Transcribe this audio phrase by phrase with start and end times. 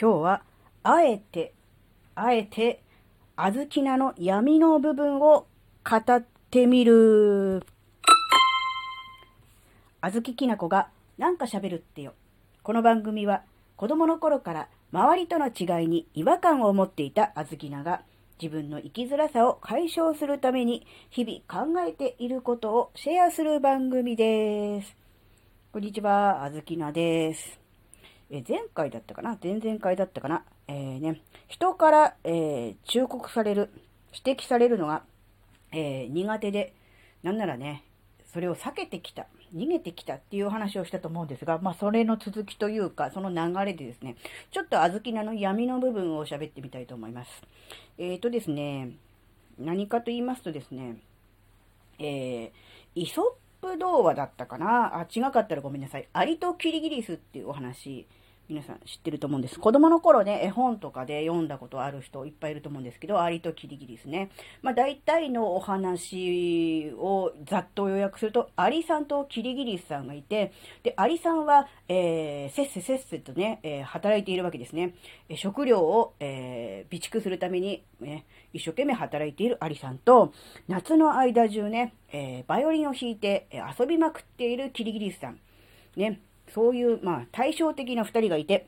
[0.00, 0.42] 今日は、
[0.82, 1.54] あえて、
[2.16, 2.82] あえて、
[3.36, 5.46] あずきなの闇の部分を
[5.88, 7.64] 語ってみる。
[10.00, 12.14] あずききなこがなんか喋るってよ。
[12.64, 13.42] この番組は
[13.76, 18.02] 子供の頃から周りとの違いに違和感を持っていたあずきなが
[18.42, 24.96] 自分の生きづらさを解消するために日々考えていることをシェアする番組です。
[25.72, 27.63] こんにちは、あずきなです。
[28.30, 29.38] え前回だったかな？
[29.42, 30.44] 前々回だったかな？
[30.66, 33.70] えー、ね、人から、えー、忠告される、
[34.12, 35.02] 指摘されるのが、
[35.72, 36.72] えー、苦手で、
[37.22, 37.84] なんならね、
[38.32, 44.16] それを避けてきた、逃げてきたっていう話をしたと思うんですが、まあ、それの続きというか、その流れでですね、
[44.50, 47.30] ちょっと小豆菜の闇の部分を喋ってみたいと思います。
[47.98, 48.90] えっ、ー、とですね、
[49.58, 50.96] 何かと言いますとですね、
[52.00, 52.50] えー、
[52.96, 54.98] イソップ童話だったかな？
[54.98, 56.08] あ、違かったらごめんなさい。
[56.12, 58.06] アリとキリギリスっていうお話
[58.46, 59.58] 皆さん知ってると思うんです。
[59.58, 64.30] 子供の頃ね、絵本とかで読んだことある人いっぱいいると思うんですけど、アリとキリギリスね。
[64.60, 74.94] まあ大体のお話をざっと予約すると、アリさんとキリギリスさんがいて、で、アリさんは、えー、せっせせっせとね、えー、働いているわけですね。
[75.36, 80.34] 食料を、えー、備蓄するために、ね、一生懸命働いているアリさんと、
[80.68, 83.46] 夏の間中ね、えー、バイオリンを弾いて、
[83.78, 85.40] 遊びまくっているキリギリスさん。
[85.96, 86.20] ね、
[86.54, 88.66] そういう、まあ、対照的な二人がいて、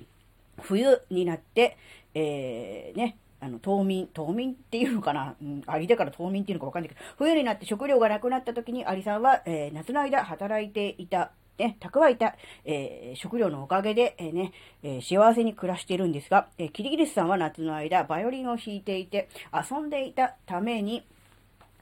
[0.61, 1.77] 冬になって、
[2.15, 21.07] えー、ね、あの、冬眠、冬眠っていうのかな、うん、アリだから冬眠っていうのかわかんないけど、冬になって食料がなくなった時にアリさんは、えー、夏の間働いていた、ね、蓄えた、えー、食料のおかげで、えー、ね、えー、幸せに暮らしているんですが、えキリギリスさんは夏の間、バイオリンを弾いていて、遊んでいたために、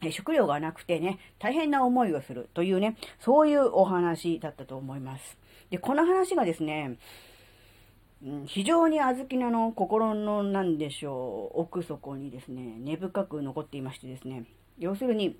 [0.02, 5.43] え食料がなくてね、大変な思いをするというね、そういうお話だったと思います。
[5.70, 6.96] で、この話がですね、
[8.46, 14.44] 非常に小豆菜の心のなんでしょう、奥底にですね、根深く残っていましてですね、
[14.78, 15.36] 要するに、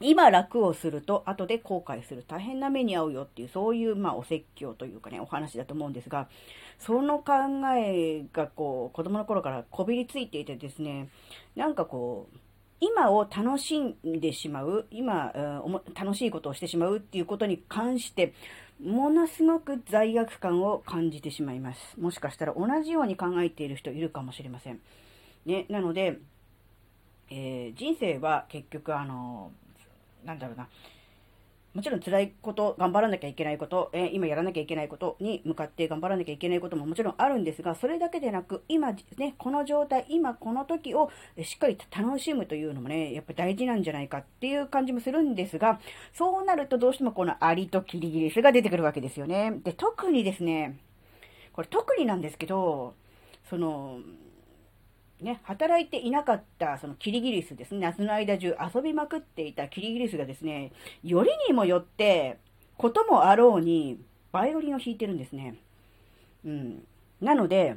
[0.00, 2.24] 今楽をすると後で後悔する。
[2.26, 6.28] 大変な目に遭うよっていうそういうまあお説教というかねお話だと思うんですが
[6.78, 7.32] その考
[7.76, 11.08] えがこう子供の頃からこびりついていてですね
[11.54, 12.36] なんかこう
[12.82, 15.32] 今を楽しんでしまう今、
[15.94, 18.34] 楽しいことをしてしまうっていうことに関して
[18.82, 22.00] ものすごく罪悪感を感じてしまいます。
[22.00, 24.80] もしかしたら同じように考えている人いるかもしれません。
[25.46, 26.18] ね、なので、
[27.30, 29.52] えー、人生は結局あの、
[30.24, 30.68] なんだろうな、
[31.74, 41.10] もちろん辛いこと、頑張らなきゃいけないこと、えー、今やらなきゃいけないことに向かって頑張らなきゃいけないことももちろんあるんですが、それだけでなく、今ね、この状態、今この時を
[41.42, 45.80] しっかり楽しむというのもね、やっぱ大事なんじゃないかっていう感じもするんですが、
[46.12, 49.52] そうなるとどうしてもこのアリとキリギリスが出てくるわけですよね。
[49.64, 50.78] で、特にですね、
[51.54, 52.94] これ特になんですけど、
[53.48, 54.00] その、
[55.22, 60.72] ね、働いていなかった、そのキリギリスですね、夏の間中遊びまくっていたキリギリスがですね、
[61.02, 62.38] よりにもよって、
[62.76, 64.00] こともあろうに、
[64.32, 65.56] バイオリンを弾いてるんですね。
[66.44, 66.84] うん。
[67.20, 67.76] なので、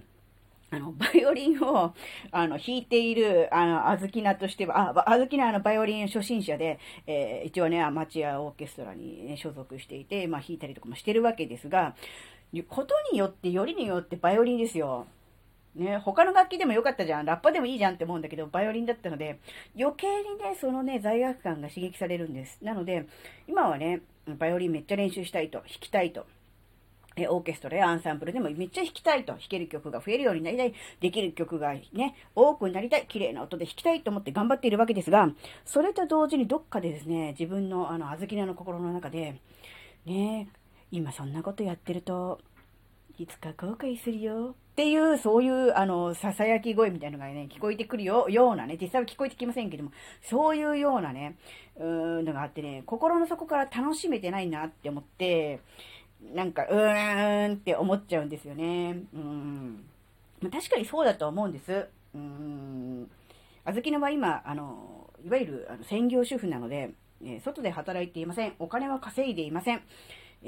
[0.71, 1.93] あの、バイオリンを、
[2.31, 11.95] あの、弾いている、あの、あずきなとしては、あ、あずきな、あの、バイオリン初心者で、えー、一応ね、アマチュアオーケストラに、ね、所属していて、まあ、弾いたりとかもしてるわけですが、
[12.67, 15.05] ことによって、よりによってバイオリンですよ。
[15.75, 19.39] ね、他の楽器でもよかったじゃん、ラッパでもいいじゃんって思うんだけど、バイオリンだったので、
[19.77, 22.59] 余計にね、そのね、罪悪感が刺激されるんです。
[22.61, 23.05] なので、
[23.47, 26.25] 今はね、バイオリンめっちゃ練習したいと、弾きたいと。
[27.17, 35.29] え、オーケストラやアンサンブルでもめっちゃ弾きたいと、弾ける曲が増えるようになりたい、できる曲がね、多くなりたい、綺麗な音で弾きたいと思って頑張っているわけですが、
[35.65, 39.39] それと同時にどっかでですね、自分のあの、あずきなの心の中で、
[40.05, 40.49] ね、
[40.91, 42.39] 今そんなことやってると、
[43.17, 44.55] いつか後悔するよ。
[44.73, 51.37] っていう、そういう、あの、囁き声みたいなのがね、聞こえてくるよ、ようなね、実際は聞こえてきませんけども、そういうようなね、
[51.77, 55.61] うーん、のがあってね、心の底から楽しめてないなって思って、
[56.33, 58.99] なんか、うーんって思っちゃうんですよね。
[59.13, 59.85] うん。
[60.51, 61.87] 確かにそうだと思うんです。
[62.13, 63.09] うん。
[63.63, 66.91] あずきのは今、あの、いわゆるあの専業主婦なので、
[67.23, 68.53] え外で働いていません。
[68.59, 69.81] お金は稼いでいません。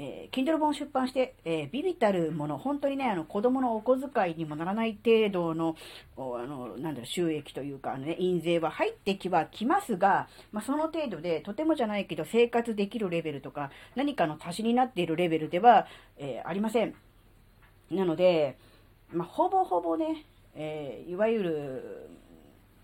[0.00, 5.74] えー、Kindle 本出版して、えー、ビビたるもの、本当にね、あの、子供のお小遣いにもならない程度の、
[6.16, 16.94] あの、なんだろう、収益というか、あのね、印税は入ってきはきますが、まあ、その程度で、とてもじゃないけど、生活できるレベルとか、何かの足しになっているレベルでは、えー、ありません。
[17.90, 18.56] なので、
[19.12, 22.10] まあ、ほぼほぼね、えいわゆる、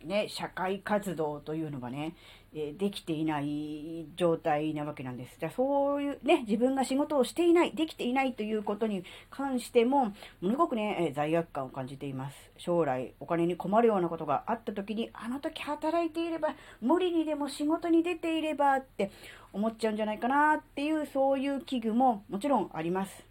[0.04, 2.14] ね、社会活動というのがね、
[2.54, 5.36] えできていない状態なわけなんです。
[5.40, 10.12] じゃあそういうね、自分が仕事をしていない、できていないということに関しても、も
[10.42, 12.36] のすごくね、え罪悪感を感じています。
[12.56, 19.10] 将来お金に困るようなことがあった時に、あの時働いていれば、無理にでも仕事に出ていればって
[19.52, 23.24] 思っちゃうんじゃないかなっていう、そういう危惧ももちろんあります。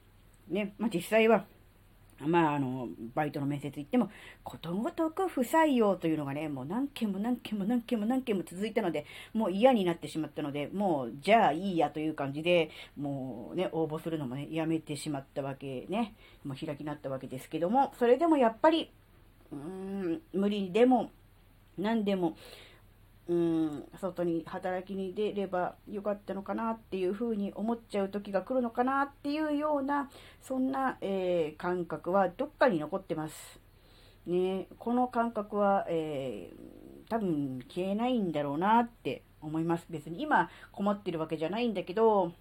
[0.50, 1.46] ね、まあ、実際は
[2.28, 4.10] まあ、あの、バイトの面接行っても、
[4.44, 18.92] ことごとく不採用というのがね、もう何件も何件も何件も何件も続いたので、もう嫌になってしまったので、もう、じゃあいいやという感じで、もうね、応募するのもね、やめてしまったわけね、もう開きになったわけですけども、それでもやっぱり、
[19.52, 21.12] うーん、無理でも、
[21.78, 22.36] 何でも、
[23.30, 30.10] うん、外に働きに出ればよかったのかなっていうふうに思っちゃう時が来るのかなっていうような、
[30.42, 33.60] そんな、えー、感覚はどっかに残ってます。
[34.26, 39.86] ね、この感覚は、えー、多分消えないんだろうなって思います。
[39.90, 42.32] 別に今困ってるわけじゃないんだけど、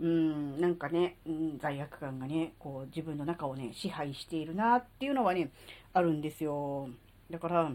[0.00, 5.50] うん、なんかね、うん、罪悪感がね、こう自分の中をね、支配しているなっていうのはね、
[5.92, 6.88] あるんですよ。
[7.30, 7.70] だから、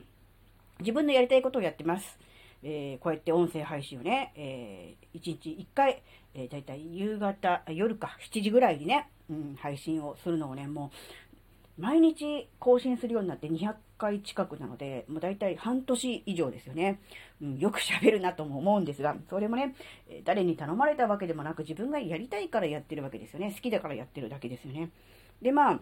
[0.79, 2.17] 自分のやりたいことをやってます。
[2.63, 6.01] えー、こうやって音声配信をね、えー、1日1回、
[6.33, 10.91] えー、だいたい夕方、夜か、7時ぐらいにね、うん、配信をするのをね、も
[11.77, 16.99] う、毎日更新するようになって200回近くなので、もうだいたい半年以上ですよね。
[17.41, 19.75] うん、よく喋るなとも思うんですが、それもね、
[20.23, 23.51] 誰に頼まれたわけでもなく、自分がやりたいからやってるわけですよね。
[23.53, 24.89] 好きだからやってるだけですよね。
[25.41, 25.79] で、まあ、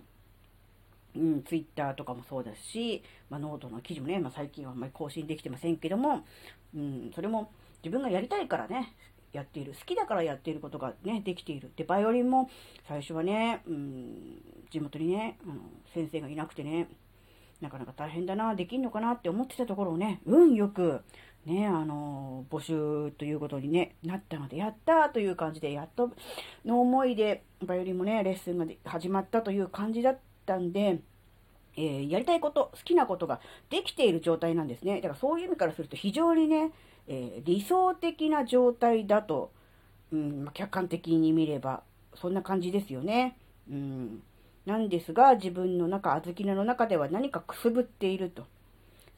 [1.15, 6.25] うん、ツイッターとかもそうだし、まあ、ノートの記事もね、まあ、最近はあんまり更新できてませんけども、
[6.75, 7.51] うん、それも
[7.83, 8.93] 自分がやりたいからね、
[9.31, 9.73] やっている。
[9.73, 11.71] 好きだからやっていることがね、できている。
[11.75, 12.49] で、バイオリンも
[12.87, 14.41] 最初はね、うん、
[14.71, 15.55] 地元にね、あの
[15.93, 16.87] 先生がいなくてね、
[17.61, 21.01] なかなか大変だな、できんのかなって思ってたところをね、運よく、
[21.45, 26.11] ね、あの、募集ということに、ね、なったので、やったという感じで、やっと
[26.65, 30.99] の思いで、バイオリンもね、レッスンが始まったという感じだったたんで、
[31.77, 33.39] えー、やりたいこと、好きなことが
[33.69, 34.95] できている状態なんですね。
[34.95, 36.71] だからそういう意味からすると非常にね、
[37.07, 39.51] えー、理想的な状態だと、
[40.11, 41.83] うん、客観的に見れば、
[42.15, 43.37] そんな感じですよね。
[43.69, 44.23] うん。
[44.65, 48.45] なんですが、自分の中、小豆菜の中では何かくすぶっていると。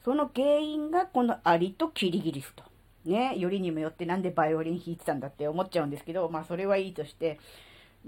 [0.04, 2.64] その原因がこのアリとキリギリスと。
[3.04, 7.38] ね、よりにもよってなんでバイオリン弾いてたんだって思っちゃうんですけど、まあそれはいいとして、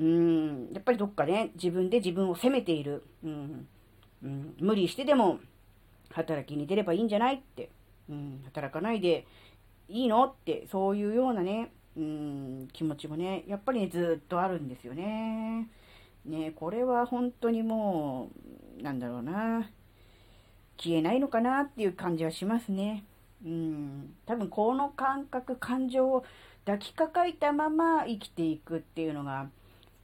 [0.01, 3.05] うん、やっぱりどっかね、自分で自分を責めている。
[3.23, 3.69] うん。
[4.23, 5.41] うん、無理してでも
[6.11, 7.71] 働きに出ればいいんじゃないって、
[8.09, 9.27] うん、働かないで
[9.89, 15.69] いいのって、そういうようなね、うん、気持ちもね、やっぱりね、ずっとあるんですよね。
[16.25, 18.31] ね、これは本当にも
[18.79, 19.69] う、なんだろうな、
[20.79, 23.05] 消えないのかなっていう感じはしますね。
[23.45, 26.25] うん、多分この感覚、感情を
[26.65, 29.49] 抱きかかえたまま生きていくっていうのが、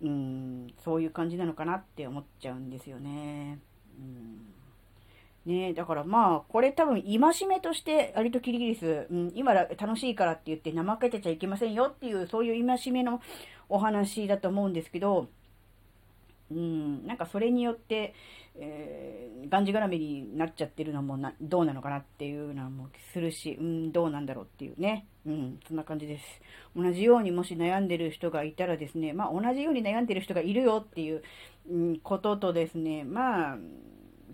[0.02, 3.58] うん、そういう感じなのかなって思っちゃうんですよね。
[3.98, 13.20] うん、ねだからまあ、これ多分、戒めとして、アリとキリギリス、うん、今楽しいからって言って怠けてちゃいけませんよっていう、そういう戒めの
[13.68, 15.28] お話だと思うんですけど、
[16.50, 18.14] うん、なんかそれによって、
[18.54, 25.06] えー、がんじがらめになっちゃってるのもなどうなのかなっていうのもするし、うん、どうなんだろうっていうね。
[25.26, 26.24] うん、そんな感じです。
[26.74, 31.22] 同じようにもし悩んでる人がいたらですね、まあ同じように悩んでる人がいるよっていう、
[31.70, 33.56] うん、こととですね、まあ、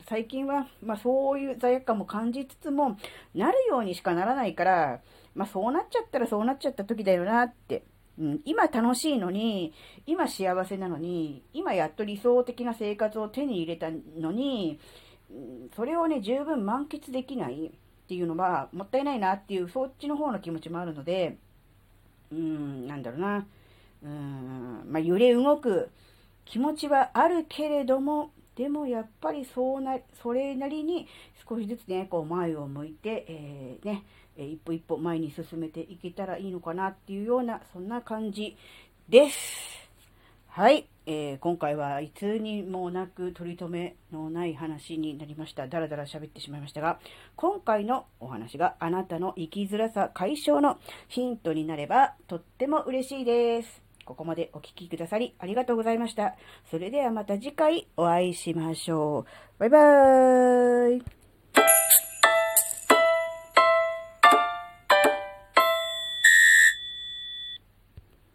[0.08, 2.98] 最近は、まあそういう罪悪感も感じつつも、
[3.34, 5.00] なるようにしかならないから、
[5.34, 7.84] まあそうなっちゃったらそうなっちゃった時だよなって
[8.18, 9.72] うん、今楽しいのに、
[10.06, 14.78] 今幸せなのに、今やっと理想的な生活を手に入れたのに、
[15.74, 17.72] それをね、十分満喫できない
[18.12, 21.38] っていうのは、もったいないなっていう、そっちの方の気持ちもあるので、
[22.30, 23.46] うん、なんだろうな、
[24.02, 25.88] うん、まあ、揺れ動く
[26.44, 31.08] 気持ちはあるけれども、でもやっぱりそうな、それなりに
[31.48, 34.04] 少しずつね、こう前を向いて、えー、ね、
[34.36, 38.54] 一歩一歩前に進めていけたらいいのかなっていうような、そんな感じ
[39.08, 39.90] です。
[40.48, 40.91] はい。
[41.06, 45.66] えー、今回はいつにもなく取り留めのない話になりました。
[45.66, 47.00] だらだら喋ってしまいましたが、
[47.36, 50.78] 今回のお話があなたの生きづらさ解消の
[51.08, 53.82] ヒントになればとっても嬉しいです。
[54.04, 56.36] ここまでお聴きくださりありがとうございました。
[56.70, 59.26] それではまた次回お会いしましょ
[59.58, 59.60] う。
[59.60, 61.21] バイバーイ。